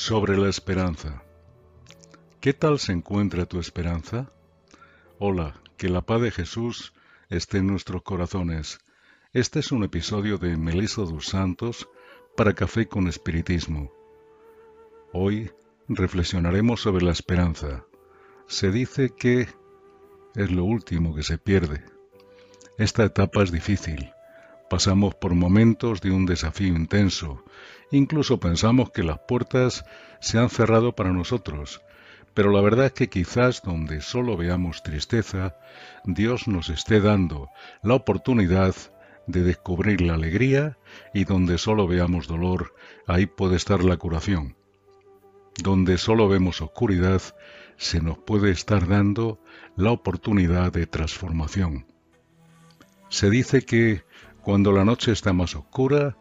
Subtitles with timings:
[0.00, 1.22] Sobre la esperanza.
[2.40, 4.32] ¿Qué tal se encuentra tu esperanza?
[5.18, 6.94] Hola, que la paz de Jesús
[7.28, 8.80] esté en nuestros corazones.
[9.34, 11.86] Este es un episodio de Melissa dos Santos
[12.34, 13.92] para Café con Espiritismo.
[15.12, 15.50] Hoy
[15.86, 17.84] reflexionaremos sobre la esperanza.
[18.46, 19.48] Se dice que
[20.34, 21.84] es lo último que se pierde.
[22.78, 24.10] Esta etapa es difícil.
[24.70, 27.44] Pasamos por momentos de un desafío intenso.
[27.90, 29.84] Incluso pensamos que las puertas
[30.20, 31.82] se han cerrado para nosotros.
[32.34, 35.56] Pero la verdad es que quizás donde solo veamos tristeza,
[36.04, 37.48] Dios nos esté dando
[37.82, 38.76] la oportunidad
[39.26, 40.78] de descubrir la alegría
[41.12, 42.72] y donde solo veamos dolor,
[43.08, 44.56] ahí puede estar la curación.
[45.60, 47.20] Donde solo vemos oscuridad,
[47.76, 49.42] se nos puede estar dando
[49.74, 51.86] la oportunidad de transformación.
[53.08, 54.04] Se dice que
[54.42, 56.16] cuando la noche está más oscura,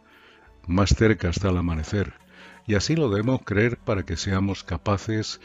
[0.67, 2.14] más cerca está el amanecer,
[2.67, 5.39] y así lo debemos creer para que seamos capaces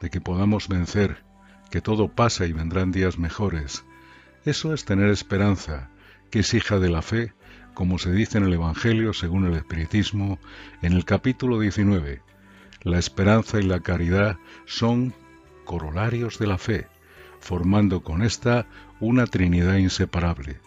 [0.00, 1.22] de que podamos vencer,
[1.70, 3.84] que todo pasa y vendrán días mejores.
[4.44, 5.90] Eso es tener esperanza,
[6.30, 7.32] que es hija de la fe,
[7.74, 10.38] como se dice en el Evangelio según el Espiritismo,
[10.82, 12.22] en el capítulo 19.
[12.82, 15.14] La esperanza y la caridad son
[15.64, 16.86] corolarios de la fe,
[17.40, 18.66] formando con esta
[19.00, 20.60] una Trinidad inseparable.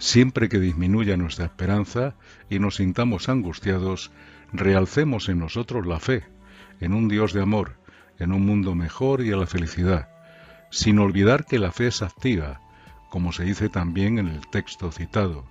[0.00, 2.14] Siempre que disminuya nuestra esperanza
[2.48, 4.10] y nos sintamos angustiados,
[4.50, 6.24] realcemos en nosotros la fe,
[6.80, 7.76] en un Dios de amor,
[8.18, 10.08] en un mundo mejor y a la felicidad,
[10.70, 12.62] sin olvidar que la fe es activa,
[13.10, 15.44] como se dice también en el texto citado.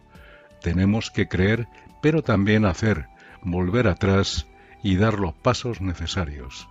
[0.63, 1.67] Tenemos que creer,
[2.01, 3.07] pero también hacer,
[3.43, 4.47] volver atrás
[4.81, 6.67] y dar los pasos necesarios.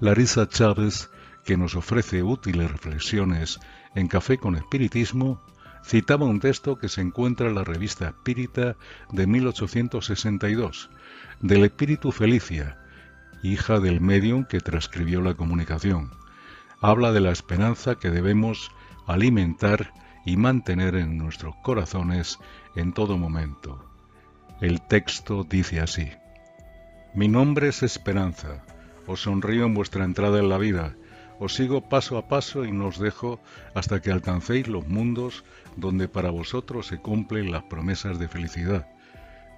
[0.00, 1.08] Larissa Chávez,
[1.44, 3.60] que nos ofrece útiles reflexiones
[3.94, 5.40] en Café con Espiritismo,
[5.84, 8.76] citaba un texto que se encuentra en la revista Espírita
[9.12, 10.90] de 1862,
[11.40, 12.78] del Espíritu Felicia,
[13.42, 16.10] hija del medium que transcribió la comunicación.
[16.80, 18.70] Habla de la esperanza que debemos
[19.06, 19.92] alimentar
[20.24, 22.38] y mantener en nuestros corazones
[22.74, 23.84] en todo momento.
[24.62, 26.10] El texto dice así,
[27.14, 28.64] Mi nombre es Esperanza,
[29.06, 30.96] os sonrío en vuestra entrada en la vida,
[31.38, 33.40] os sigo paso a paso y no os dejo
[33.74, 35.44] hasta que alcancéis los mundos
[35.76, 38.88] donde para vosotros se cumplen las promesas de felicidad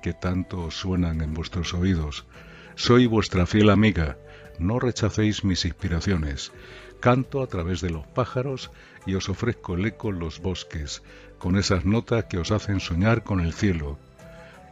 [0.06, 2.26] que tanto suenan en vuestros oídos.
[2.76, 4.16] Soy vuestra fiel amiga,
[4.58, 6.52] no rechacéis mis inspiraciones.
[7.00, 8.70] Canto a través de los pájaros
[9.04, 11.02] y os ofrezco el eco en los bosques,
[11.38, 13.98] con esas notas que os hacen soñar con el cielo.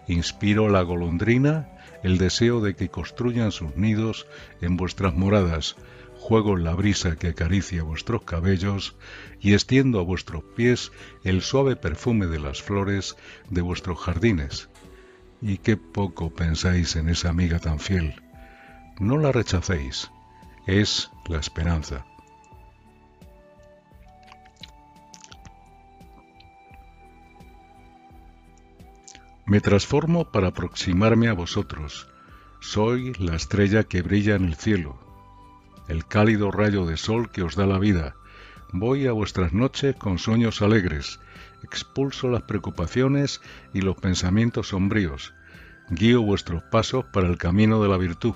[0.06, 1.68] Inspiro la golondrina,
[2.02, 4.26] el deseo de que construyan sus nidos
[4.60, 5.76] en vuestras moradas,
[6.24, 8.96] juego la brisa que acaricia vuestros cabellos
[9.40, 10.90] y extiendo a vuestros pies
[11.22, 13.14] el suave perfume de las flores
[13.50, 14.70] de vuestros jardines.
[15.42, 18.22] Y qué poco pensáis en esa amiga tan fiel.
[18.98, 20.10] No la rechacéis,
[20.66, 22.06] es la esperanza.
[29.44, 32.08] Me transformo para aproximarme a vosotros.
[32.62, 35.03] Soy la estrella que brilla en el cielo
[35.88, 38.14] el cálido rayo de sol que os da la vida.
[38.72, 41.20] Voy a vuestras noches con sueños alegres,
[41.62, 43.40] expulso las preocupaciones
[43.72, 45.34] y los pensamientos sombríos,
[45.90, 48.34] guío vuestros pasos para el camino de la virtud,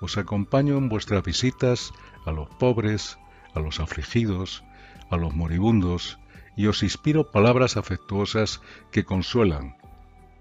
[0.00, 1.92] os acompaño en vuestras visitas
[2.24, 3.18] a los pobres,
[3.54, 4.62] a los afligidos,
[5.10, 6.18] a los moribundos,
[6.56, 8.60] y os inspiro palabras afectuosas
[8.90, 9.76] que consuelan.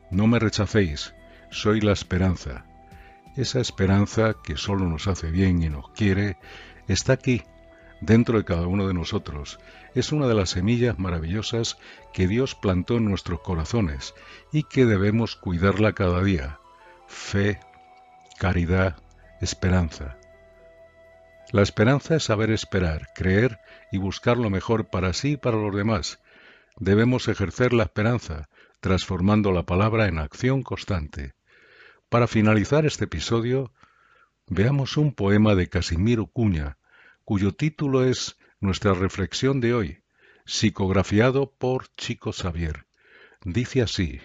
[0.10, 1.14] No me rechacéis,
[1.52, 2.66] soy la esperanza.
[3.38, 6.38] Esa esperanza que solo nos hace bien y nos quiere
[6.88, 7.44] está aquí,
[8.02, 9.60] dentro de cada uno de nosotros.
[9.94, 11.78] Es una de las semillas maravillosas
[12.14, 14.16] que Dios plantó en nuestros corazones
[14.52, 16.60] y que debemos cuidarla cada día.
[17.08, 17.60] Fe,
[18.40, 18.98] caridad,
[19.40, 20.18] esperanza.
[21.52, 23.60] La esperanza es saber esperar, creer
[23.92, 26.20] y buscar lo mejor para sí y para los demás.
[26.78, 31.37] Debemos ejercer la esperanza, transformando la palabra en acción constante.
[32.10, 33.74] Para finalizar este episodio,
[34.48, 36.78] veamos un poema de Casimiro Cuña,
[37.26, 40.04] cuyo título es Nuestra reflexión de hoy,
[40.46, 42.86] psicografiado por Chico Xavier.
[43.44, 44.22] Dice así,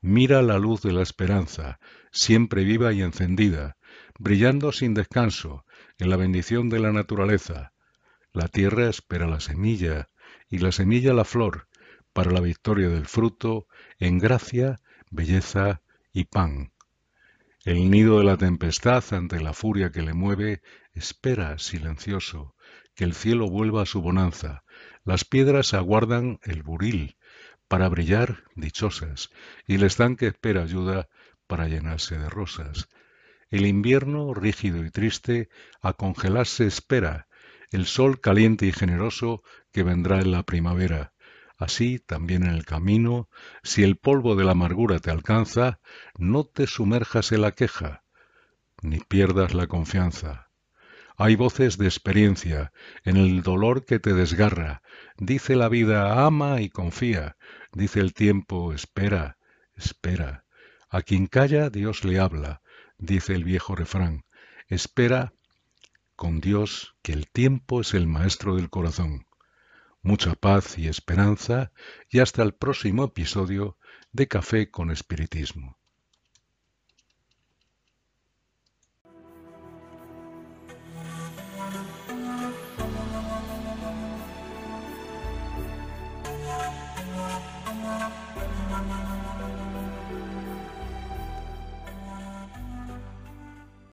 [0.00, 1.80] Mira la luz de la esperanza,
[2.12, 3.76] siempre viva y encendida,
[4.20, 5.64] brillando sin descanso
[5.98, 7.72] en la bendición de la naturaleza.
[8.32, 10.06] La tierra espera la semilla
[10.48, 11.66] y la semilla la flor,
[12.12, 13.66] para la victoria del fruto
[13.98, 14.78] en gracia,
[15.10, 15.82] belleza
[16.12, 16.70] y pan.
[17.62, 20.62] El nido de la tempestad ante la furia que le mueve
[20.94, 22.54] espera silencioso
[22.94, 24.64] que el cielo vuelva a su bonanza.
[25.04, 27.18] Las piedras aguardan el buril
[27.68, 29.28] para brillar dichosas
[29.66, 31.10] y el estanque espera ayuda
[31.46, 32.88] para llenarse de rosas.
[33.50, 35.50] El invierno, rígido y triste,
[35.82, 37.28] a congelarse espera,
[37.70, 41.12] el sol caliente y generoso que vendrá en la primavera.
[41.60, 43.28] Así también en el camino,
[43.62, 45.78] si el polvo de la amargura te alcanza,
[46.16, 48.02] no te sumerjas en la queja,
[48.80, 50.48] ni pierdas la confianza.
[51.18, 52.72] Hay voces de experiencia
[53.04, 54.80] en el dolor que te desgarra.
[55.18, 57.36] Dice la vida, ama y confía.
[57.74, 59.36] Dice el tiempo, espera,
[59.76, 60.46] espera.
[60.88, 62.62] A quien calla, Dios le habla,
[62.96, 64.24] dice el viejo refrán.
[64.66, 65.34] Espera
[66.16, 69.26] con Dios, que el tiempo es el maestro del corazón.
[70.02, 71.72] Mucha paz y esperanza
[72.08, 73.76] y hasta el próximo episodio
[74.12, 75.79] de Café con Espiritismo.